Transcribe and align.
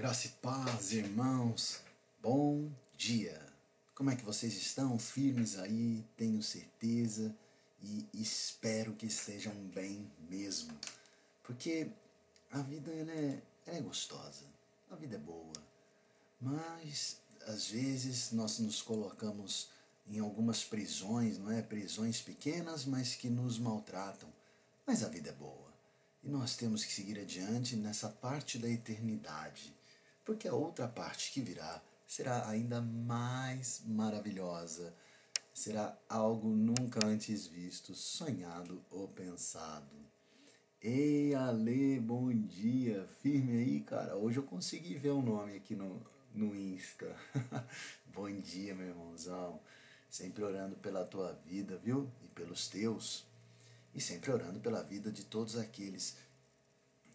Graça 0.00 0.28
e 0.28 0.30
paz, 0.30 0.92
irmãos. 0.92 1.82
Bom 2.22 2.72
dia. 2.96 3.38
Como 3.94 4.08
é 4.08 4.16
que 4.16 4.24
vocês 4.24 4.54
estão? 4.54 4.98
Firmes 4.98 5.58
aí, 5.58 6.02
tenho 6.16 6.42
certeza 6.42 7.36
e 7.82 8.08
espero 8.14 8.94
que 8.94 9.04
estejam 9.04 9.52
bem 9.74 10.10
mesmo. 10.26 10.72
Porque 11.42 11.92
a 12.50 12.62
vida 12.62 12.90
ela 12.90 13.12
é, 13.12 13.42
ela 13.66 13.76
é 13.76 13.82
gostosa, 13.82 14.46
a 14.90 14.96
vida 14.96 15.16
é 15.16 15.18
boa. 15.18 15.52
Mas 16.40 17.18
às 17.46 17.66
vezes 17.66 18.32
nós 18.32 18.58
nos 18.58 18.80
colocamos 18.80 19.68
em 20.08 20.18
algumas 20.18 20.64
prisões, 20.64 21.36
não 21.36 21.52
é? 21.52 21.60
Prisões 21.60 22.22
pequenas, 22.22 22.86
mas 22.86 23.14
que 23.14 23.28
nos 23.28 23.58
maltratam. 23.58 24.32
Mas 24.86 25.04
a 25.04 25.10
vida 25.10 25.28
é 25.28 25.34
boa. 25.34 25.70
E 26.24 26.28
nós 26.30 26.56
temos 26.56 26.86
que 26.86 26.92
seguir 26.94 27.18
adiante 27.18 27.76
nessa 27.76 28.08
parte 28.08 28.58
da 28.58 28.68
eternidade, 28.68 29.78
porque 30.24 30.48
a 30.48 30.54
outra 30.54 30.88
parte 30.88 31.32
que 31.32 31.40
virá 31.40 31.82
será 32.06 32.48
ainda 32.48 32.80
mais 32.80 33.82
maravilhosa, 33.86 34.94
será 35.52 35.96
algo 36.08 36.48
nunca 36.48 37.04
antes 37.06 37.46
visto, 37.46 37.94
sonhado 37.94 38.84
ou 38.90 39.08
pensado. 39.08 39.96
Ei, 40.82 41.34
Ale, 41.34 42.00
bom 42.00 42.32
dia, 42.32 43.06
firme 43.20 43.58
aí, 43.58 43.80
cara. 43.80 44.16
Hoje 44.16 44.38
eu 44.38 44.42
consegui 44.42 44.94
ver 44.94 45.10
o 45.10 45.22
nome 45.22 45.56
aqui 45.56 45.76
no, 45.76 46.00
no 46.34 46.54
Insta. 46.56 47.14
bom 48.06 48.30
dia, 48.40 48.74
meu 48.74 48.88
irmãozão. 48.88 49.60
Sempre 50.08 50.42
orando 50.42 50.76
pela 50.76 51.04
tua 51.04 51.34
vida, 51.44 51.76
viu? 51.76 52.10
E 52.22 52.28
pelos 52.28 52.68
teus 52.68 53.28
e 53.94 54.00
sempre 54.00 54.30
orando 54.30 54.60
pela 54.60 54.82
vida 54.82 55.10
de 55.10 55.24
todos 55.24 55.56
aqueles 55.56 56.16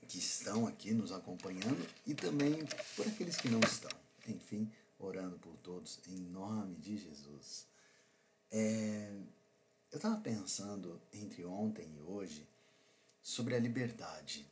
que 0.07 0.17
estão 0.17 0.67
aqui 0.67 0.93
nos 0.93 1.11
acompanhando 1.11 1.87
e 2.05 2.13
também 2.13 2.65
por 2.95 3.07
aqueles 3.07 3.37
que 3.37 3.49
não 3.49 3.59
estão. 3.59 3.91
Enfim, 4.27 4.71
orando 4.99 5.37
por 5.37 5.55
todos 5.57 5.99
em 6.07 6.17
nome 6.17 6.75
de 6.75 6.97
Jesus. 6.97 7.67
É, 8.51 9.11
eu 9.91 9.97
estava 9.97 10.17
pensando 10.17 11.01
entre 11.13 11.45
ontem 11.45 11.89
e 11.95 12.01
hoje 12.01 12.47
sobre 13.21 13.55
a 13.55 13.59
liberdade. 13.59 14.45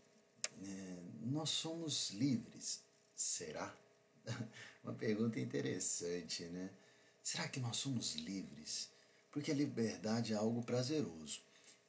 É, 0.61 1.03
nós 1.21 1.49
somos 1.49 2.11
livres, 2.11 2.81
será? 3.15 3.75
Uma 4.83 4.93
pergunta 4.93 5.39
interessante, 5.39 6.43
né? 6.45 6.69
Será 7.21 7.47
que 7.47 7.59
nós 7.59 7.77
somos 7.77 8.15
livres? 8.15 8.89
Porque 9.31 9.51
a 9.51 9.55
liberdade 9.55 10.33
é 10.33 10.35
algo 10.35 10.63
prazeroso 10.63 11.41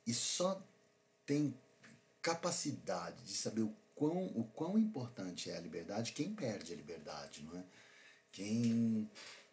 e 0.07 0.15
só 0.15 0.63
tem 1.27 1.59
capacidade 2.25 3.23
de 3.23 3.35
saber 3.35 3.61
o 3.61 3.77
quão, 3.95 4.29
o 4.29 4.45
quão 4.55 4.79
importante 4.79 5.51
é 5.51 5.59
a 5.59 5.61
liberdade 5.61 6.13
quem 6.13 6.35
perde 6.35 6.73
a 6.73 6.77
liberdade, 6.77 7.43
não 7.43 7.59
é? 7.59 7.63
Quem, 8.33 9.09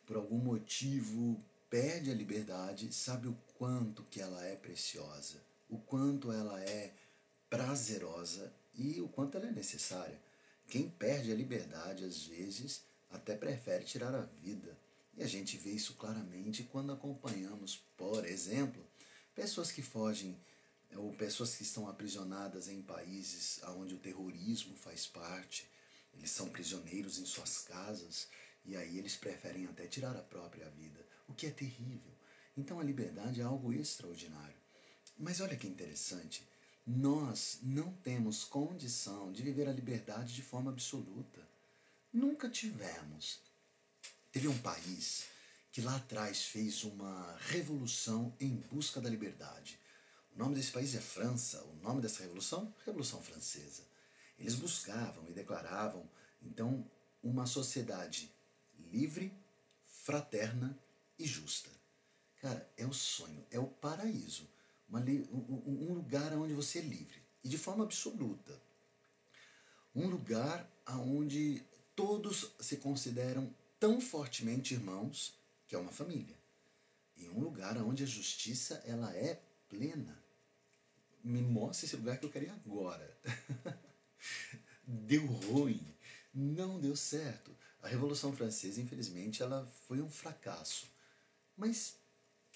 por 0.08 0.16
algum 0.16 0.38
motivo, 0.38 1.38
perde 1.70 2.10
a 2.10 2.16
liberdade 2.16 2.94
sabe 2.94 3.28
o 3.28 3.38
quanto 3.58 4.04
que 4.06 4.22
ela 4.22 4.42
é 4.46 4.56
preciosa, 4.56 5.44
o 5.70 5.78
quanto 5.78 6.32
ela 6.32 6.62
é 6.62 6.94
prazerosa 7.50 8.52
e 8.74 9.02
o 9.02 9.10
quanto 9.10 9.38
ela 9.38 9.48
é 9.48 9.52
necessária. 9.52 10.18
Quem 10.70 10.90
perde 10.90 11.30
a 11.30 11.36
liberdade, 11.36 12.06
às 12.06 12.26
vezes, 12.26 12.84
até 13.10 13.36
prefere 13.36 13.84
tirar 13.84 14.16
a 14.16 14.22
vida. 14.22 14.78
E 15.18 15.24
a 15.24 15.28
gente 15.28 15.58
vê 15.58 15.72
isso 15.72 15.96
claramente 15.96 16.64
quando 16.64 16.94
acompanhamos, 16.94 17.84
por 17.98 18.26
exemplo, 18.26 18.82
Pessoas 19.34 19.72
que 19.72 19.82
fogem 19.82 20.38
ou 20.96 21.14
pessoas 21.14 21.56
que 21.56 21.64
estão 21.64 21.88
aprisionadas 21.88 22.68
em 22.68 22.82
países 22.82 23.60
onde 23.76 23.96
o 23.96 24.00
terrorismo 24.00 24.76
faz 24.76 25.08
parte, 25.08 25.70
eles 26.14 26.32
são 26.32 26.50
prisioneiros 26.50 27.18
em 27.18 27.26
suas 27.26 27.60
casas 27.60 28.28
e 28.66 28.76
aí 28.76 28.98
eles 28.98 29.16
preferem 29.16 29.66
até 29.66 29.88
tirar 29.88 30.16
a 30.16 30.22
própria 30.22 30.70
vida, 30.70 31.06
o 31.28 31.34
que 31.34 31.48
é 31.48 31.52
terrível. 31.52 32.12
Então 32.56 32.80
a 32.80 32.84
liberdade 32.84 33.42
é 33.42 33.44
algo 33.44 33.74
extraordinário. 33.74 34.60
Mas 35.18 35.40
olha 35.40 35.56
que 35.56 35.68
interessante, 35.68 36.48
nós 36.86 37.60
não 37.62 37.94
temos 37.98 38.44
condição 38.44 39.32
de 39.32 39.44
viver 39.44 39.68
a 39.68 39.74
liberdade 39.74 40.34
de 40.34 40.42
forma 40.42 40.72
absoluta. 40.72 41.48
Nunca 42.12 42.50
tivemos. 42.50 43.40
Teve 44.32 44.48
um 44.48 44.58
país 44.60 45.26
que 45.72 45.82
lá 45.82 45.96
atrás 45.96 46.44
fez 46.44 46.84
uma 46.84 47.38
revolução 47.48 48.36
em 48.40 48.56
busca 48.56 49.00
da 49.00 49.10
liberdade. 49.10 49.80
O 50.36 50.40
nome 50.40 50.56
desse 50.56 50.72
país 50.72 50.96
é 50.96 51.02
França. 51.02 51.64
O 51.64 51.76
nome 51.84 52.02
dessa 52.02 52.24
revolução? 52.24 52.74
Revolução 52.86 53.22
Francesa. 53.22 53.84
Eles 54.38 54.56
buscavam 54.56 55.28
e 55.30 55.34
declaravam, 55.34 56.10
então, 56.42 56.90
uma 57.22 57.46
sociedade 57.46 58.34
livre, 58.80 59.32
fraterna 59.86 60.78
e 61.20 61.26
justa. 61.26 61.70
Cara, 62.42 62.68
é 62.76 62.86
o 62.86 62.94
sonho, 62.94 63.46
é 63.52 63.60
o 63.60 63.68
paraíso. 63.68 64.50
Um 64.90 65.94
lugar 65.94 66.34
onde 66.34 66.54
você 66.54 66.80
é 66.80 66.82
livre 66.82 67.22
e 67.44 67.50
de 67.50 67.58
forma 67.58 67.84
absoluta. 67.84 68.60
Um 69.94 70.08
lugar 70.08 70.68
onde 70.88 71.64
todos 71.96 72.52
se 72.60 72.78
consideram 72.78 73.54
tão 73.80 74.02
fortemente 74.02 74.74
irmãos 74.74 75.36
que 75.68 75.76
é 75.76 75.78
uma 75.78 75.92
família. 75.92 76.38
Em 77.16 77.30
um 77.30 77.40
lugar 77.40 77.78
onde 77.78 78.04
a 78.04 78.08
justiça 78.08 78.82
ela 78.86 79.16
é 79.16 79.40
plena. 79.70 80.21
Me 81.24 81.42
mostra 81.42 81.86
esse 81.86 81.96
lugar 81.96 82.18
que 82.18 82.26
eu 82.26 82.32
quero 82.32 82.46
ir 82.46 82.50
agora. 82.50 83.18
deu 84.86 85.26
ruim, 85.26 85.96
não 86.34 86.80
deu 86.80 86.96
certo. 86.96 87.56
A 87.82 87.88
Revolução 87.88 88.34
Francesa, 88.34 88.82
infelizmente, 88.82 89.42
ela 89.42 89.66
foi 89.88 90.02
um 90.02 90.10
fracasso. 90.10 90.88
Mas 91.58 91.96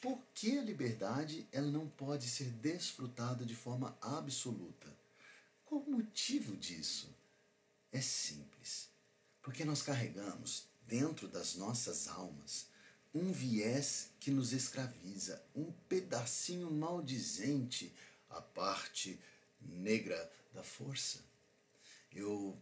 por 0.01 0.19
que 0.33 0.57
a 0.57 0.63
liberdade 0.63 1.47
ela 1.51 1.71
não 1.71 1.87
pode 1.87 2.27
ser 2.27 2.49
desfrutada 2.51 3.45
de 3.45 3.55
forma 3.55 3.97
absoluta? 4.01 4.95
Qual 5.63 5.81
o 5.81 5.91
motivo 5.91 6.55
disso? 6.55 7.13
É 7.91 8.01
simples. 8.01 8.89
Porque 9.41 9.65
nós 9.65 9.81
carregamos 9.81 10.67
dentro 10.87 11.27
das 11.27 11.55
nossas 11.55 12.07
almas 12.07 12.67
um 13.15 13.31
viés 13.31 14.09
que 14.19 14.29
nos 14.29 14.51
escraviza, 14.51 15.41
um 15.55 15.71
pedacinho 15.87 16.69
maldizente, 16.69 17.95
a 18.29 18.41
parte 18.41 19.19
negra 19.61 20.31
da 20.53 20.63
força. 20.63 21.23
Eu 22.11 22.57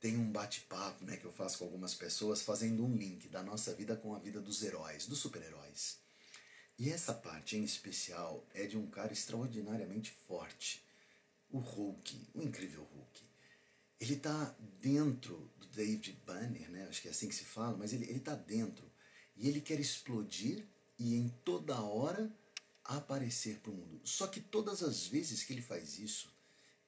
tenho 0.00 0.20
um 0.20 0.30
bate-papo 0.30 1.04
né, 1.04 1.16
que 1.16 1.24
eu 1.24 1.32
faço 1.32 1.58
com 1.58 1.64
algumas 1.64 1.94
pessoas 1.94 2.42
fazendo 2.42 2.84
um 2.84 2.94
link 2.96 3.28
da 3.28 3.42
nossa 3.42 3.74
vida 3.74 3.96
com 3.96 4.14
a 4.14 4.18
vida 4.18 4.40
dos 4.40 4.62
heróis, 4.62 5.06
dos 5.06 5.18
super-heróis. 5.18 5.98
E 6.78 6.90
essa 6.90 7.14
parte 7.14 7.56
em 7.56 7.64
especial 7.64 8.46
é 8.52 8.66
de 8.66 8.76
um 8.76 8.86
cara 8.86 9.12
extraordinariamente 9.12 10.10
forte, 10.10 10.84
o 11.50 11.58
Hulk, 11.58 12.28
o 12.34 12.42
incrível 12.42 12.82
Hulk. 12.82 13.22
Ele 13.98 14.14
está 14.14 14.54
dentro 14.80 15.50
do 15.56 15.66
David 15.68 16.12
Banner, 16.26 16.70
né? 16.70 16.86
acho 16.88 17.00
que 17.00 17.08
é 17.08 17.10
assim 17.10 17.28
que 17.28 17.34
se 17.34 17.44
fala, 17.44 17.76
mas 17.76 17.94
ele 17.94 18.04
está 18.12 18.34
dentro 18.34 18.84
e 19.36 19.48
ele 19.48 19.60
quer 19.60 19.80
explodir 19.80 20.66
e 20.98 21.14
em 21.14 21.28
toda 21.44 21.80
hora 21.80 22.30
aparecer 22.88 23.58
para 23.58 23.70
o 23.70 23.74
mundo. 23.74 24.00
Só 24.04 24.26
que 24.26 24.40
todas 24.40 24.82
as 24.82 25.06
vezes 25.06 25.42
que 25.42 25.52
ele 25.52 25.62
faz 25.62 25.98
isso, 25.98 26.30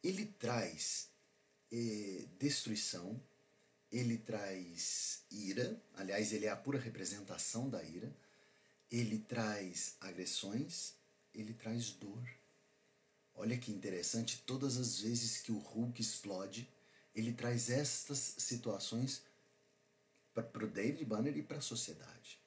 ele 0.03 0.26
traz 0.26 1.09
eh, 1.72 2.26
destruição, 2.38 3.20
ele 3.91 4.19
traz 4.19 5.22
ira, 5.31 5.81
aliás, 5.94 6.32
ele 6.32 6.47
é 6.47 6.50
a 6.50 6.56
pura 6.56 6.78
representação 6.78 7.69
da 7.69 7.82
ira, 7.82 8.14
ele 8.91 9.19
traz 9.19 9.97
agressões, 10.00 10.94
ele 11.34 11.53
traz 11.54 11.91
dor. 11.91 12.28
Olha 13.34 13.56
que 13.56 13.72
interessante, 13.72 14.42
todas 14.47 14.76
as 14.76 15.00
vezes 15.00 15.41
que 15.41 15.53
o 15.53 15.58
Hulk 15.58 16.00
explode, 16.00 16.69
ele 17.14 17.32
traz 17.32 17.70
estas 17.70 18.34
situações 18.38 19.23
para 20.32 20.64
o 20.64 20.69
David 20.69 21.05
Banner 21.05 21.37
e 21.37 21.43
para 21.43 21.58
a 21.58 21.62
sociedade. 21.62 22.40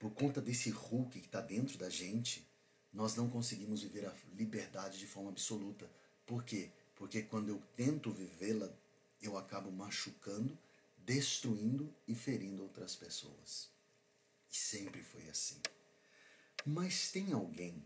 Por 0.00 0.10
conta 0.12 0.40
desse 0.40 0.70
Hulk 0.70 1.20
que 1.20 1.26
está 1.26 1.42
dentro 1.42 1.76
da 1.76 1.90
gente, 1.90 2.44
nós 2.90 3.14
não 3.14 3.28
conseguimos 3.28 3.82
viver 3.82 4.06
a 4.06 4.14
liberdade 4.34 4.98
de 4.98 5.06
forma 5.06 5.28
absoluta. 5.28 5.88
Por 6.24 6.42
quê? 6.42 6.70
Porque 6.96 7.20
quando 7.20 7.50
eu 7.50 7.62
tento 7.76 8.10
vivê-la, 8.10 8.72
eu 9.20 9.36
acabo 9.36 9.70
machucando, 9.70 10.58
destruindo 10.96 11.94
e 12.08 12.14
ferindo 12.14 12.62
outras 12.62 12.96
pessoas. 12.96 13.68
E 14.50 14.56
sempre 14.56 15.02
foi 15.02 15.28
assim. 15.28 15.60
Mas 16.64 17.10
tem 17.10 17.34
alguém 17.34 17.84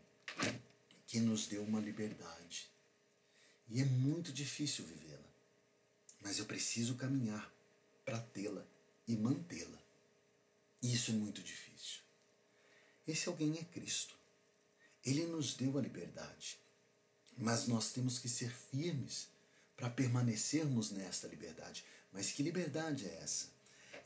que 1.08 1.18
nos 1.18 1.48
deu 1.48 1.64
uma 1.64 1.80
liberdade. 1.80 2.70
E 3.68 3.80
é 3.80 3.84
muito 3.84 4.32
difícil 4.32 4.84
vivê-la. 4.84 5.28
Mas 6.20 6.38
eu 6.38 6.46
preciso 6.46 6.94
caminhar 6.94 7.52
para 8.04 8.20
tê-la 8.20 8.64
e 9.08 9.16
mantê-la. 9.16 9.78
Isso 10.80 11.10
é 11.10 11.14
muito 11.14 11.42
difícil. 11.42 12.03
Esse 13.06 13.28
alguém 13.28 13.58
é 13.58 13.64
Cristo. 13.64 14.14
Ele 15.04 15.26
nos 15.26 15.54
deu 15.54 15.76
a 15.78 15.82
liberdade. 15.82 16.58
Mas 17.36 17.66
nós 17.66 17.92
temos 17.92 18.18
que 18.18 18.28
ser 18.28 18.50
firmes 18.50 19.28
para 19.76 19.90
permanecermos 19.90 20.90
nesta 20.90 21.26
liberdade. 21.26 21.84
Mas 22.12 22.30
que 22.30 22.42
liberdade 22.42 23.06
é 23.06 23.20
essa? 23.22 23.48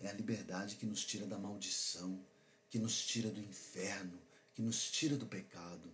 É 0.00 0.08
a 0.08 0.12
liberdade 0.12 0.76
que 0.76 0.86
nos 0.86 1.04
tira 1.04 1.26
da 1.26 1.38
maldição, 1.38 2.24
que 2.70 2.78
nos 2.78 3.04
tira 3.04 3.30
do 3.30 3.40
inferno, 3.40 4.18
que 4.54 4.62
nos 4.62 4.90
tira 4.90 5.16
do 5.16 5.26
pecado. 5.26 5.92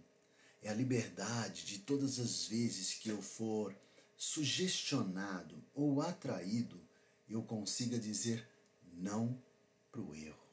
É 0.62 0.71
a 0.71 0.75
liberdade 0.75 1.67
de 1.67 1.81
todas 1.81 2.19
as 2.19 2.47
vezes 2.47 2.95
que 2.95 3.09
eu 3.09 3.21
for 3.21 3.75
sugestionado 4.17 5.62
ou 5.75 6.01
atraído, 6.01 6.81
eu 7.29 7.43
consiga 7.43 7.99
dizer 7.99 8.49
não 8.93 9.43
para 9.91 10.01
o 10.01 10.15
erro. 10.15 10.44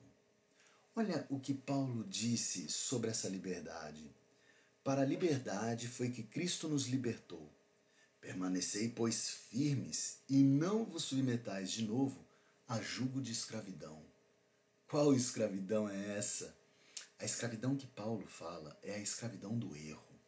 Olha 0.94 1.26
o 1.30 1.40
que 1.40 1.54
Paulo 1.54 2.04
disse 2.04 2.70
sobre 2.70 3.10
essa 3.10 3.30
liberdade. 3.30 4.14
Para 4.84 5.04
a 5.04 5.06
liberdade 5.06 5.88
foi 5.88 6.10
que 6.10 6.22
Cristo 6.22 6.68
nos 6.68 6.88
libertou. 6.88 7.50
Permanecei, 8.20 8.90
pois, 8.90 9.30
firmes 9.30 10.18
e 10.28 10.44
não 10.44 10.84
vos 10.84 11.04
submetais 11.06 11.72
de 11.72 11.84
novo 11.84 12.28
a 12.68 12.82
jugo 12.82 13.22
de 13.22 13.32
escravidão. 13.32 14.04
Qual 14.86 15.14
escravidão 15.14 15.88
é 15.88 16.18
essa? 16.18 16.54
A 17.18 17.24
escravidão 17.24 17.78
que 17.78 17.88
Paulo 17.88 18.28
fala 18.28 18.78
é 18.84 18.96
a 18.96 19.00
escravidão 19.00 19.58
do 19.58 19.74
erro, 19.78 20.20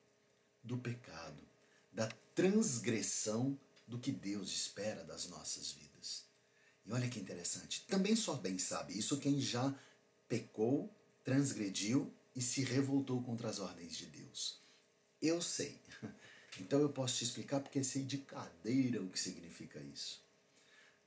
do 0.64 0.78
pecado, 0.78 1.46
da 1.92 2.08
transgressão 2.34 3.60
do 3.86 4.00
que 4.00 4.14
Deus 4.14 4.50
espera 4.50 5.04
das 5.04 5.28
nossas 5.28 5.74
vidas. 5.74 6.24
E 6.86 6.92
olha 6.94 7.10
que 7.10 7.20
interessante, 7.20 7.86
também 7.86 8.16
só 8.16 8.36
bem 8.36 8.58
sabe 8.58 8.98
isso 8.98 9.20
quem 9.20 9.42
já 9.42 9.78
pecou, 10.34 10.92
transgrediu 11.24 12.12
e 12.36 12.42
se 12.42 12.64
revoltou 12.64 13.22
contra 13.22 13.48
as 13.48 13.60
ordens 13.60 13.96
de 13.96 14.08
Deus. 14.08 14.60
Eu 15.22 15.42
sei. 15.42 15.80
Então 16.60 16.80
eu 16.80 16.90
posso 16.90 17.16
te 17.16 17.24
explicar 17.24 17.60
porque 17.62 17.84
sei 17.84 18.04
de 18.04 18.20
cadeira 18.20 19.02
o 19.02 19.10
que 19.10 19.20
significa 19.20 19.80
isso. 19.80 20.24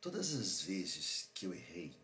Todas 0.00 0.34
as 0.34 0.60
vezes 0.62 1.30
que 1.32 1.46
eu 1.46 1.54
errei, 1.54 1.96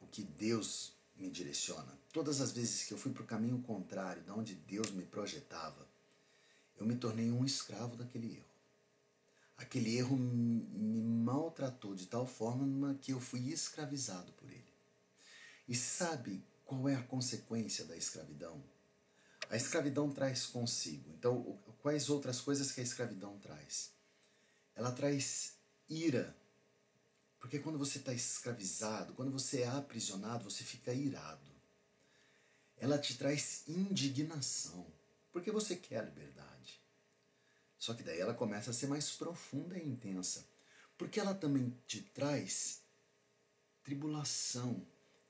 o 0.00 0.06
que 0.06 0.22
Deus 0.22 0.94
me 1.14 1.28
direciona, 1.28 1.92
todas 2.10 2.40
as 2.40 2.52
vezes 2.52 2.84
que 2.84 2.94
eu 2.94 2.96
fui 2.96 3.12
para 3.12 3.22
o 3.22 3.26
caminho 3.26 3.60
contrário, 3.60 4.22
de 4.22 4.30
onde 4.30 4.54
Deus 4.54 4.92
me 4.92 5.04
projetava, 5.04 5.86
eu 6.78 6.86
me 6.86 6.96
tornei 6.96 7.30
um 7.30 7.44
escravo 7.44 7.96
daquele 7.96 8.38
erro. 8.38 8.54
Aquele 9.58 9.94
erro 9.94 10.16
me 10.16 11.02
maltratou 11.02 11.94
de 11.94 12.06
tal 12.06 12.26
forma 12.26 12.94
que 13.02 13.12
eu 13.12 13.20
fui 13.20 13.50
escravizado 13.50 14.32
por 14.32 14.50
ele. 14.50 14.72
E 15.68 15.74
sabe 15.74 16.42
qual 16.66 16.88
é 16.88 16.96
a 16.96 17.02
consequência 17.04 17.84
da 17.84 17.96
escravidão? 17.96 18.62
A 19.48 19.56
escravidão 19.56 20.10
traz 20.10 20.46
consigo. 20.46 21.08
Então, 21.12 21.58
quais 21.80 22.10
outras 22.10 22.40
coisas 22.40 22.72
que 22.72 22.80
a 22.80 22.84
escravidão 22.84 23.38
traz? 23.38 23.92
Ela 24.74 24.90
traz 24.90 25.54
ira. 25.88 26.36
Porque 27.38 27.60
quando 27.60 27.78
você 27.78 27.98
está 27.98 28.12
escravizado, 28.12 29.14
quando 29.14 29.30
você 29.30 29.62
é 29.62 29.68
aprisionado, 29.68 30.50
você 30.50 30.64
fica 30.64 30.92
irado. 30.92 31.54
Ela 32.76 32.98
te 32.98 33.16
traz 33.16 33.62
indignação. 33.68 34.84
Porque 35.32 35.52
você 35.52 35.76
quer 35.76 36.00
a 36.00 36.02
liberdade. 36.02 36.80
Só 37.78 37.94
que 37.94 38.02
daí 38.02 38.18
ela 38.18 38.34
começa 38.34 38.70
a 38.70 38.74
ser 38.74 38.88
mais 38.88 39.12
profunda 39.12 39.78
e 39.78 39.86
intensa. 39.86 40.44
Porque 40.98 41.20
ela 41.20 41.34
também 41.34 41.78
te 41.86 42.00
traz 42.02 42.80
tribulação. 43.84 44.84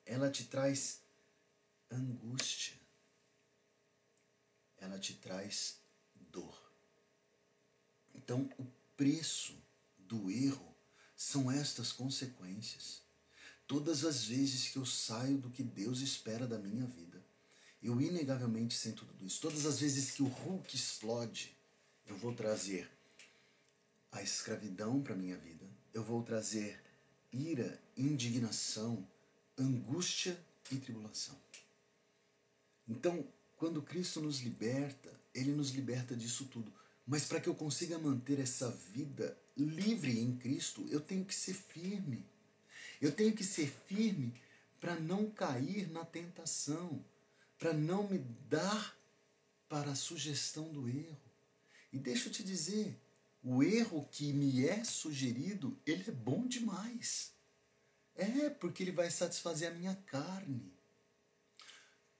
Ela 0.06 0.30
te 0.30 0.44
traz 0.44 1.02
angústia 1.90 2.74
ela 4.78 4.98
te 4.98 5.14
traz 5.14 5.78
dor. 6.30 6.54
Então, 8.14 8.48
o 8.58 8.64
preço 8.96 9.54
do 9.98 10.30
erro 10.30 10.74
são 11.16 11.50
estas 11.50 11.92
consequências. 11.92 13.02
Todas 13.66 14.04
as 14.04 14.24
vezes 14.24 14.68
que 14.68 14.78
eu 14.78 14.86
saio 14.86 15.38
do 15.38 15.50
que 15.50 15.62
Deus 15.62 16.00
espera 16.00 16.46
da 16.46 16.58
minha 16.58 16.86
vida, 16.86 17.22
eu 17.82 18.00
inegavelmente 18.00 18.74
sinto 18.74 19.04
tudo 19.04 19.26
isso. 19.26 19.40
Todas 19.40 19.66
as 19.66 19.80
vezes 19.80 20.10
que 20.10 20.22
o 20.22 20.28
Hulk 20.28 20.74
explode, 20.74 21.56
eu 22.06 22.16
vou 22.16 22.34
trazer 22.34 22.90
a 24.12 24.22
escravidão 24.22 25.02
para 25.02 25.14
minha 25.14 25.36
vida, 25.36 25.66
eu 25.92 26.02
vou 26.02 26.22
trazer 26.22 26.80
ira, 27.32 27.80
indignação, 27.96 29.06
angústia 29.58 30.38
e 30.70 30.76
tribulação. 30.76 31.36
Então, 32.88 33.26
quando 33.56 33.82
Cristo 33.82 34.20
nos 34.20 34.40
liberta, 34.40 35.12
Ele 35.34 35.52
nos 35.52 35.70
liberta 35.70 36.14
disso 36.14 36.44
tudo. 36.46 36.72
Mas 37.06 37.24
para 37.24 37.40
que 37.40 37.48
eu 37.48 37.54
consiga 37.54 37.98
manter 37.98 38.38
essa 38.38 38.70
vida 38.70 39.36
livre 39.56 40.20
em 40.20 40.36
Cristo, 40.36 40.86
eu 40.90 41.00
tenho 41.00 41.24
que 41.24 41.34
ser 41.34 41.54
firme. 41.54 42.24
Eu 43.00 43.12
tenho 43.12 43.32
que 43.32 43.44
ser 43.44 43.68
firme 43.86 44.34
para 44.80 44.98
não 44.98 45.30
cair 45.30 45.88
na 45.90 46.04
tentação, 46.04 47.04
para 47.58 47.72
não 47.72 48.08
me 48.08 48.18
dar 48.48 48.96
para 49.68 49.92
a 49.92 49.96
sugestão 49.96 50.72
do 50.72 50.88
erro. 50.88 51.16
E 51.92 51.98
deixa 51.98 52.28
eu 52.28 52.32
te 52.32 52.42
dizer, 52.42 52.98
o 53.42 53.62
erro 53.62 54.06
que 54.10 54.32
me 54.32 54.66
é 54.66 54.84
sugerido, 54.84 55.78
ele 55.86 56.04
é 56.06 56.12
bom 56.12 56.46
demais. 56.46 57.32
É, 58.14 58.50
porque 58.50 58.82
ele 58.82 58.92
vai 58.92 59.10
satisfazer 59.10 59.70
a 59.70 59.74
minha 59.74 59.94
carne 60.06 60.75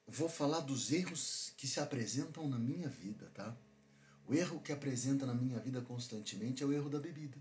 vou 0.06 0.28
falar 0.28 0.60
dos 0.60 0.92
erros 0.92 1.52
que 1.56 1.66
se 1.66 1.80
apresentam 1.80 2.48
na 2.48 2.58
minha 2.58 2.88
vida, 2.88 3.30
tá? 3.34 3.56
O 4.26 4.34
erro 4.34 4.60
que 4.60 4.72
apresenta 4.72 5.26
na 5.26 5.34
minha 5.34 5.58
vida 5.58 5.80
constantemente 5.80 6.62
é 6.62 6.66
o 6.66 6.72
erro 6.72 6.88
da 6.88 6.98
bebida. 6.98 7.38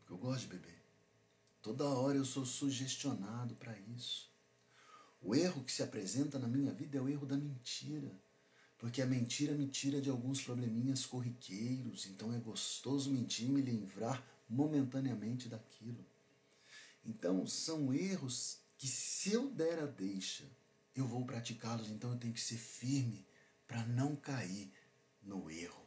Porque 0.00 0.12
eu 0.12 0.18
gosto 0.18 0.42
de 0.42 0.56
beber. 0.56 0.80
Toda 1.62 1.84
hora 1.84 2.16
eu 2.16 2.24
sou 2.24 2.46
sugestionado 2.46 3.54
para 3.56 3.78
isso. 3.78 4.30
O 5.20 5.34
erro 5.34 5.62
que 5.62 5.72
se 5.72 5.82
apresenta 5.82 6.38
na 6.38 6.48
minha 6.48 6.72
vida 6.72 6.96
é 6.96 7.00
o 7.00 7.08
erro 7.08 7.26
da 7.26 7.36
mentira. 7.36 8.10
Porque 8.78 9.02
a 9.02 9.06
mentira 9.06 9.54
me 9.54 9.66
tira 9.66 10.00
de 10.00 10.08
alguns 10.08 10.40
probleminhas 10.40 11.04
corriqueiros, 11.04 12.06
então 12.06 12.32
é 12.32 12.38
gostoso 12.38 13.10
mentir 13.10 13.46
e 13.46 13.50
me 13.50 13.60
livrar 13.60 14.26
momentaneamente 14.48 15.50
daquilo. 15.50 16.02
Então 17.04 17.46
são 17.46 17.92
erros 17.92 18.58
que 18.78 18.88
se 18.88 19.32
eu 19.32 19.50
der 19.50 19.78
a 19.80 19.86
deixa 19.86 20.44
eu 20.94 21.06
vou 21.06 21.24
praticá-los, 21.24 21.88
então 21.90 22.12
eu 22.12 22.18
tenho 22.18 22.32
que 22.32 22.40
ser 22.40 22.58
firme 22.58 23.26
para 23.66 23.84
não 23.84 24.16
cair 24.16 24.72
no 25.22 25.50
erro. 25.50 25.86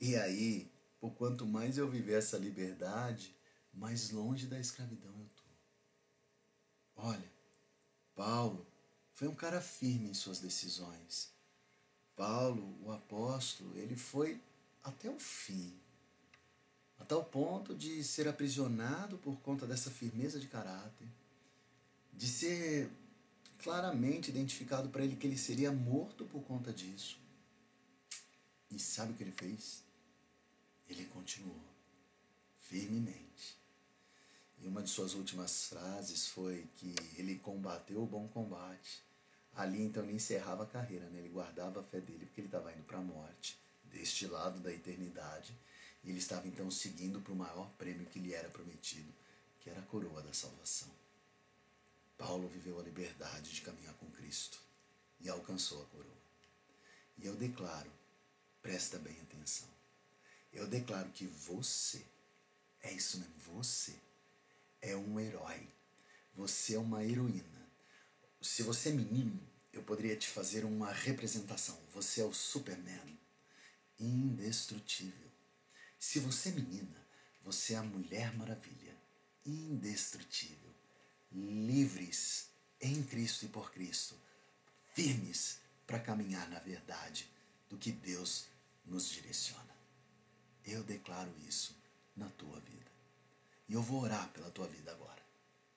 E 0.00 0.16
aí, 0.16 0.70
por 1.00 1.12
quanto 1.14 1.46
mais 1.46 1.78
eu 1.78 1.88
viver 1.88 2.14
essa 2.14 2.38
liberdade, 2.38 3.34
mais 3.72 4.10
longe 4.10 4.46
da 4.46 4.58
escravidão 4.58 5.12
eu 5.16 5.26
estou. 5.26 5.46
Olha, 6.96 7.32
Paulo 8.14 8.66
foi 9.14 9.28
um 9.28 9.34
cara 9.34 9.60
firme 9.60 10.10
em 10.10 10.14
suas 10.14 10.40
decisões. 10.40 11.32
Paulo, 12.16 12.76
o 12.82 12.90
apóstolo, 12.90 13.76
ele 13.76 13.96
foi 13.96 14.40
até 14.82 15.08
o 15.08 15.18
fim, 15.18 15.78
até 16.98 17.14
o 17.14 17.22
ponto 17.22 17.74
de 17.74 18.02
ser 18.02 18.26
aprisionado 18.26 19.18
por 19.18 19.36
conta 19.40 19.66
dessa 19.66 19.90
firmeza 19.90 20.40
de 20.40 20.48
caráter, 20.48 21.06
de 22.12 22.26
ser 22.26 22.90
claramente 23.62 24.30
identificado 24.30 24.88
para 24.88 25.04
ele 25.04 25.16
que 25.16 25.26
ele 25.26 25.36
seria 25.36 25.72
morto 25.72 26.24
por 26.24 26.42
conta 26.42 26.72
disso. 26.72 27.18
E 28.70 28.78
sabe 28.78 29.12
o 29.12 29.16
que 29.16 29.22
ele 29.22 29.32
fez? 29.32 29.82
Ele 30.88 31.04
continuou 31.06 31.60
firmemente. 32.60 33.56
E 34.60 34.66
uma 34.66 34.82
de 34.82 34.90
suas 34.90 35.14
últimas 35.14 35.66
frases 35.66 36.26
foi 36.26 36.66
que 36.76 36.94
ele 37.16 37.36
combateu 37.36 38.02
o 38.02 38.06
bom 38.06 38.28
combate. 38.28 39.02
Ali 39.54 39.82
então 39.82 40.02
ele 40.04 40.14
encerrava 40.14 40.64
a 40.64 40.66
carreira, 40.66 41.08
né? 41.08 41.18
ele 41.18 41.28
guardava 41.28 41.80
a 41.80 41.82
fé 41.82 42.00
dele 42.00 42.26
porque 42.26 42.40
ele 42.40 42.48
estava 42.48 42.72
indo 42.72 42.82
para 42.84 42.98
a 42.98 43.02
morte, 43.02 43.58
deste 43.84 44.26
lado 44.26 44.60
da 44.60 44.72
eternidade. 44.72 45.54
E 46.04 46.10
ele 46.10 46.18
estava 46.18 46.46
então 46.46 46.70
seguindo 46.70 47.20
para 47.20 47.32
o 47.32 47.36
maior 47.36 47.70
prêmio 47.78 48.06
que 48.06 48.18
lhe 48.18 48.34
era 48.34 48.48
prometido, 48.48 49.12
que 49.60 49.70
era 49.70 49.80
a 49.80 49.84
coroa 49.84 50.22
da 50.22 50.32
salvação. 50.32 50.88
Paulo 52.18 52.48
viveu 52.48 52.80
a 52.80 52.82
liberdade 52.82 53.54
de 53.54 53.60
caminhar 53.62 53.94
com 53.94 54.10
Cristo 54.10 54.60
e 55.20 55.28
alcançou 55.28 55.80
a 55.80 55.86
coroa. 55.86 56.18
E 57.16 57.24
eu 57.24 57.36
declaro, 57.36 57.90
presta 58.60 58.98
bem 58.98 59.18
atenção, 59.22 59.68
eu 60.52 60.66
declaro 60.66 61.08
que 61.10 61.26
você, 61.26 62.04
é 62.82 62.92
isso 62.92 63.18
mesmo, 63.18 63.34
você 63.38 63.94
é 64.82 64.96
um 64.96 65.18
herói, 65.20 65.68
você 66.34 66.74
é 66.74 66.78
uma 66.78 67.04
heroína. 67.04 67.70
Se 68.42 68.62
você 68.62 68.88
é 68.88 68.92
menino, 68.92 69.40
eu 69.72 69.82
poderia 69.82 70.16
te 70.16 70.28
fazer 70.28 70.64
uma 70.64 70.92
representação. 70.92 71.78
Você 71.92 72.20
é 72.20 72.24
o 72.24 72.32
Superman, 72.32 73.18
indestrutível. 73.98 75.28
Se 75.98 76.20
você 76.20 76.50
é 76.50 76.52
menina, 76.52 77.06
você 77.42 77.74
é 77.74 77.76
a 77.76 77.82
Mulher 77.82 78.36
Maravilha, 78.36 78.96
indestrutível 79.44 80.67
livres 81.32 82.48
em 82.80 83.02
Cristo 83.02 83.46
e 83.46 83.48
por 83.48 83.72
Cristo, 83.72 84.14
firmes 84.94 85.58
para 85.86 85.98
caminhar 85.98 86.48
na 86.48 86.58
verdade 86.58 87.28
do 87.68 87.76
que 87.76 87.92
Deus 87.92 88.46
nos 88.84 89.08
direciona. 89.10 89.76
Eu 90.64 90.82
declaro 90.82 91.32
isso 91.46 91.76
na 92.16 92.28
tua 92.30 92.60
vida. 92.60 92.90
E 93.68 93.74
eu 93.74 93.82
vou 93.82 94.02
orar 94.02 94.28
pela 94.30 94.50
tua 94.50 94.66
vida 94.66 94.90
agora, 94.90 95.22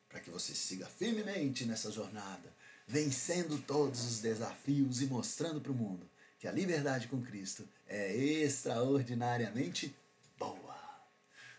para 0.10 0.20
que 0.20 0.30
você 0.30 0.56
siga 0.56 0.88
firmemente 0.88 1.66
nessa 1.66 1.92
jornada, 1.92 2.54
vencendo 2.88 3.62
todos 3.62 4.04
os 4.04 4.20
desafios 4.20 5.02
e 5.02 5.08
mostrando 5.08 5.62
para 5.62 5.72
o 5.72 5.76
mundo 5.76 6.10
que 6.40 6.48
a 6.48 6.52
liberdade 6.52 7.08
com 7.08 7.22
Cristo 7.22 7.68
é 7.88 8.16
extraordinariamente 8.16 9.96
boa. 10.40 10.76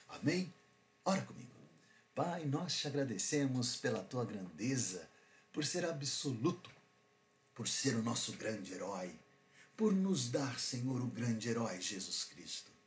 Amém? 0.08 0.52
Ora 1.04 1.22
comigo. 1.22 1.51
Pai, 2.14 2.44
nós 2.44 2.76
te 2.76 2.86
agradecemos 2.86 3.76
pela 3.76 4.04
tua 4.04 4.22
grandeza, 4.26 5.08
por 5.50 5.64
ser 5.64 5.86
absoluto, 5.86 6.70
por 7.54 7.66
ser 7.66 7.96
o 7.96 8.02
nosso 8.02 8.32
grande 8.32 8.74
herói, 8.74 9.18
por 9.74 9.94
nos 9.94 10.30
dar, 10.30 10.60
Senhor, 10.60 11.00
o 11.00 11.06
grande 11.06 11.48
herói 11.48 11.80
Jesus 11.80 12.24
Cristo. 12.24 12.70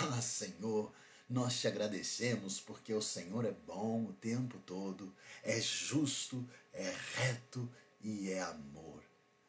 Ah, 0.00 0.22
Senhor, 0.22 0.92
nós 1.28 1.58
te 1.58 1.66
agradecemos 1.66 2.60
porque 2.60 2.94
o 2.94 3.02
Senhor 3.02 3.44
é 3.44 3.50
bom 3.50 4.04
o 4.04 4.12
tempo 4.12 4.56
todo, 4.64 5.12
é 5.42 5.60
justo, 5.60 6.48
é 6.72 6.94
reto 7.16 7.68
e 8.00 8.30
é 8.30 8.40
amor. 8.42 9.02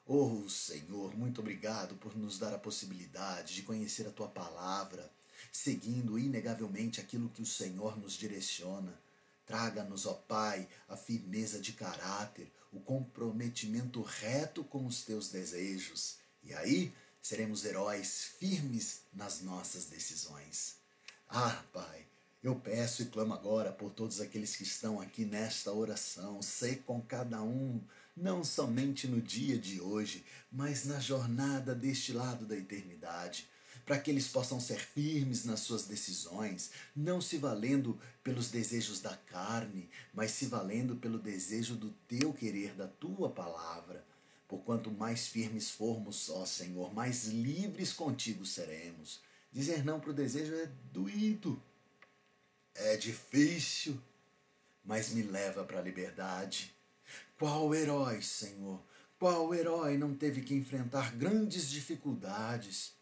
Oh, 0.07 0.49
Senhor, 0.49 1.15
muito 1.15 1.39
obrigado 1.39 1.95
por 1.97 2.17
nos 2.17 2.39
dar 2.39 2.51
a 2.51 2.57
possibilidade 2.57 3.53
de 3.53 3.61
conhecer 3.61 4.07
a 4.07 4.11
tua 4.11 4.27
palavra, 4.27 5.07
seguindo 5.51 6.17
inegavelmente 6.17 6.99
aquilo 6.99 7.29
que 7.29 7.43
o 7.43 7.45
Senhor 7.45 7.95
nos 7.95 8.13
direciona. 8.13 8.99
Traga-nos, 9.49 10.05
ó 10.05 10.13
Pai, 10.13 10.69
a 10.87 10.95
firmeza 10.95 11.59
de 11.59 11.73
caráter, 11.73 12.53
o 12.71 12.79
comprometimento 12.79 14.03
reto 14.03 14.63
com 14.63 14.85
os 14.85 15.03
teus 15.03 15.29
desejos. 15.29 16.19
E 16.43 16.53
aí 16.53 16.93
seremos 17.19 17.65
heróis 17.65 18.25
firmes 18.37 19.01
nas 19.11 19.41
nossas 19.41 19.85
decisões. 19.85 20.75
Ah, 21.27 21.63
Pai, 21.73 22.05
eu 22.43 22.57
peço 22.57 23.01
e 23.01 23.05
clamo 23.07 23.33
agora 23.33 23.71
por 23.71 23.89
todos 23.89 24.21
aqueles 24.21 24.55
que 24.55 24.61
estão 24.61 25.01
aqui 25.01 25.25
nesta 25.25 25.73
oração. 25.73 26.43
Sei 26.43 26.75
com 26.75 27.01
cada 27.01 27.41
um, 27.41 27.83
não 28.15 28.43
somente 28.43 29.07
no 29.07 29.19
dia 29.19 29.57
de 29.57 29.81
hoje, 29.81 30.23
mas 30.51 30.85
na 30.85 30.99
jornada 30.99 31.73
deste 31.73 32.13
lado 32.13 32.45
da 32.45 32.55
eternidade 32.55 33.49
para 33.89 33.97
que 33.97 34.11
eles 34.11 34.27
possam 34.27 34.61
ser 34.61 34.79
firmes 34.79 35.45
nas 35.45 35.61
suas 35.61 35.87
decisões, 35.87 36.69
não 36.95 37.19
se 37.19 37.39
valendo 37.39 37.99
pelos 38.23 38.51
desejos 38.51 39.01
da 39.01 39.17
carne, 39.17 39.89
mas 40.13 40.29
se 40.29 40.45
valendo 40.45 40.97
pelo 40.97 41.17
desejo 41.17 41.73
do 41.73 41.89
teu 42.07 42.31
querer, 42.31 42.75
da 42.75 42.87
tua 42.87 43.31
palavra. 43.31 44.05
Por 44.47 44.59
quanto 44.59 44.91
mais 44.91 45.25
firmes 45.25 45.71
formos, 45.71 46.29
ó 46.29 46.45
Senhor, 46.45 46.93
mais 46.93 47.29
livres 47.29 47.91
contigo 47.91 48.45
seremos. 48.45 49.21
Dizer 49.51 49.83
não 49.83 49.99
para 49.99 50.11
o 50.11 50.13
desejo 50.13 50.53
é 50.53 50.69
doído, 50.93 51.59
é 52.75 52.95
difícil, 52.95 53.99
mas 54.85 55.09
me 55.09 55.23
leva 55.23 55.63
para 55.63 55.79
a 55.79 55.83
liberdade. 55.83 56.75
Qual 57.39 57.73
herói, 57.73 58.21
Senhor? 58.21 58.79
Qual 59.17 59.51
herói 59.51 59.97
não 59.97 60.13
teve 60.13 60.41
que 60.41 60.53
enfrentar 60.53 61.15
grandes 61.15 61.67
dificuldades? 61.71 62.98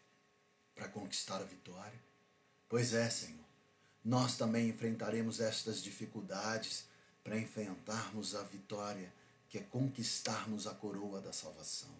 Para 0.78 0.88
conquistar 0.88 1.40
a 1.40 1.44
vitória. 1.44 2.00
Pois 2.68 2.94
é, 2.94 3.10
Senhor, 3.10 3.44
nós 4.04 4.36
também 4.36 4.68
enfrentaremos 4.68 5.40
estas 5.40 5.82
dificuldades 5.82 6.84
para 7.24 7.36
enfrentarmos 7.36 8.36
a 8.36 8.44
vitória, 8.44 9.12
que 9.48 9.58
é 9.58 9.62
conquistarmos 9.62 10.68
a 10.68 10.74
coroa 10.74 11.20
da 11.20 11.32
salvação. 11.32 11.90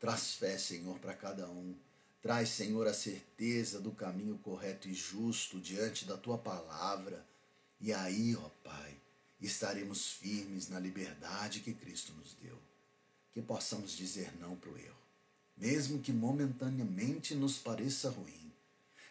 Traz 0.00 0.34
fé, 0.34 0.56
Senhor, 0.56 0.98
para 0.98 1.12
cada 1.12 1.50
um. 1.50 1.76
Traz, 2.22 2.48
Senhor, 2.48 2.86
a 2.86 2.94
certeza 2.94 3.78
do 3.78 3.92
caminho 3.92 4.38
correto 4.38 4.88
e 4.88 4.94
justo 4.94 5.60
diante 5.60 6.06
da 6.06 6.16
tua 6.16 6.38
palavra. 6.38 7.24
E 7.78 7.92
aí, 7.92 8.34
ó 8.34 8.48
Pai, 8.64 8.96
estaremos 9.38 10.12
firmes 10.12 10.68
na 10.68 10.80
liberdade 10.80 11.60
que 11.60 11.74
Cristo 11.74 12.12
nos 12.14 12.32
deu. 12.34 12.58
Que 13.34 13.42
possamos 13.42 13.92
dizer 13.92 14.34
não 14.40 14.56
para 14.56 14.70
o 14.70 14.78
erro 14.78 14.97
mesmo 15.60 16.00
que 16.00 16.12
momentaneamente 16.12 17.34
nos 17.34 17.58
pareça 17.58 18.10
ruim, 18.10 18.52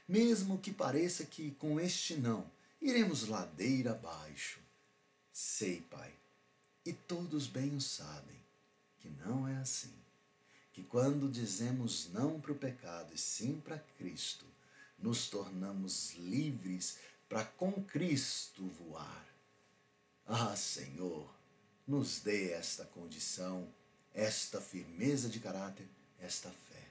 mesmo 0.08 0.58
que 0.58 0.72
pareça 0.72 1.25
que 1.25 1.51
com 1.51 1.80
este 1.80 2.16
não 2.16 2.50
iremos 2.82 3.27
ladeira 3.27 3.92
abaixo. 3.92 4.60
Sei, 5.32 5.82
Pai, 5.82 6.13
e 6.86 6.94
todos 6.94 7.48
bem 7.48 7.75
o 7.75 7.82
sabem, 7.82 8.39
que 9.00 9.10
não 9.10 9.48
é 9.48 9.58
assim. 9.58 9.94
Que 10.72 10.84
quando 10.84 11.30
dizemos 11.30 12.10
não 12.13 12.39
para 12.39 12.51
o 12.51 12.56
pecado 12.56 13.13
e 13.13 13.18
sim 13.18 13.60
para 13.60 13.80
Cristo, 13.98 14.46
nos 14.98 15.27
tornamos 15.27 16.13
livres 16.16 16.98
para 17.27 17.44
com 17.44 17.72
Cristo 17.84 18.63
voar. 18.80 19.25
Ah, 20.25 20.56
Senhor, 20.56 21.34
nos 21.86 22.20
dê 22.20 22.51
esta 22.51 22.86
condição, 22.86 23.68
esta 24.13 24.62
firmeza 24.62 25.30
de 25.30 25.39
caráter 25.39 25.88
esta 26.19 26.50
fé. 26.50 26.88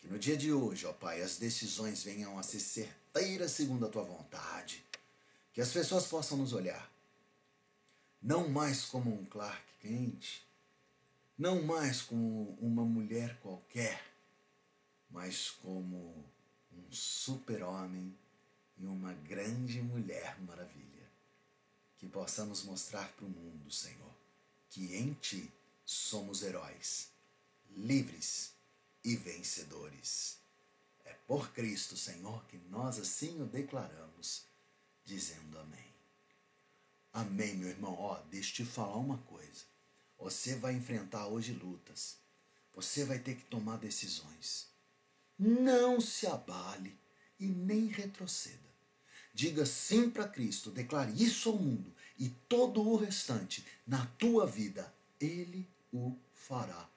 Que 0.00 0.08
no 0.08 0.18
dia 0.18 0.36
de 0.36 0.52
hoje, 0.52 0.86
ó 0.86 0.92
Pai, 0.92 1.22
as 1.22 1.36
decisões 1.36 2.02
venham 2.02 2.38
a 2.38 2.42
ser 2.42 2.60
certeiras 2.60 3.52
segundo 3.52 3.86
a 3.86 3.88
tua 3.88 4.02
vontade. 4.02 4.84
Que 5.52 5.60
as 5.60 5.70
pessoas 5.70 6.06
possam 6.06 6.38
nos 6.38 6.52
olhar, 6.52 6.90
não 8.22 8.48
mais 8.48 8.84
como 8.84 9.12
um 9.12 9.24
Clark 9.26 9.62
Kent, 9.80 10.42
não 11.38 11.62
mais 11.62 12.00
como 12.00 12.56
uma 12.60 12.84
mulher 12.84 13.38
qualquer, 13.40 14.02
mas 15.10 15.50
como 15.50 16.24
um 16.72 16.90
super-homem 16.90 18.16
e 18.78 18.86
uma 18.86 19.12
grande 19.12 19.82
mulher 19.82 20.40
maravilha. 20.40 20.82
Que 21.98 22.08
possamos 22.08 22.64
mostrar 22.64 23.12
para 23.12 23.26
o 23.26 23.28
mundo, 23.28 23.70
Senhor, 23.70 24.14
que 24.70 24.96
em 24.96 25.12
Ti 25.14 25.52
somos 25.84 26.42
heróis 26.42 27.11
livres 27.76 28.52
e 29.04 29.16
vencedores. 29.16 30.38
É 31.04 31.12
por 31.26 31.52
Cristo, 31.52 31.96
Senhor, 31.96 32.44
que 32.46 32.58
nós 32.70 32.98
assim 32.98 33.40
o 33.40 33.46
declaramos, 33.46 34.44
dizendo 35.04 35.58
amém. 35.58 35.92
Amém, 37.12 37.56
meu 37.56 37.68
irmão. 37.68 37.94
Ó, 37.98 38.20
deixa 38.30 38.62
eu 38.62 38.66
te 38.66 38.72
falar 38.72 38.96
uma 38.96 39.18
coisa. 39.18 39.64
Você 40.18 40.54
vai 40.54 40.74
enfrentar 40.74 41.26
hoje 41.26 41.52
lutas. 41.52 42.16
Você 42.74 43.04
vai 43.04 43.18
ter 43.18 43.36
que 43.36 43.44
tomar 43.44 43.76
decisões. 43.76 44.68
Não 45.38 46.00
se 46.00 46.26
abale 46.26 46.96
e 47.38 47.46
nem 47.46 47.86
retroceda. 47.86 48.58
Diga 49.34 49.66
sim 49.66 50.10
para 50.10 50.28
Cristo, 50.28 50.70
declare 50.70 51.12
isso 51.22 51.48
ao 51.48 51.58
mundo 51.58 51.92
e 52.18 52.28
todo 52.48 52.82
o 52.86 52.96
restante 52.96 53.66
na 53.86 54.06
tua 54.18 54.46
vida, 54.46 54.92
Ele 55.18 55.66
o 55.92 56.16
fará 56.34 56.88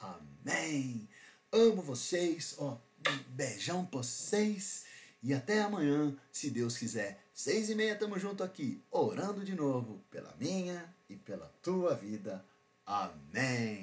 Amém. 0.00 1.08
Amo 1.52 1.82
vocês, 1.82 2.54
ó, 2.58 2.78
um 3.08 3.18
beijão 3.28 3.84
pra 3.84 4.02
vocês 4.02 4.84
e 5.22 5.34
até 5.34 5.60
amanhã, 5.60 6.16
se 6.32 6.50
Deus 6.50 6.78
quiser. 6.78 7.22
Seis 7.34 7.70
e 7.70 7.74
meia, 7.74 7.94
tamo 7.94 8.18
junto 8.18 8.42
aqui, 8.42 8.82
orando 8.90 9.44
de 9.44 9.54
novo 9.54 10.02
pela 10.10 10.34
minha 10.38 10.92
e 11.08 11.16
pela 11.16 11.46
tua 11.62 11.94
vida. 11.94 12.44
Amém. 12.86 13.78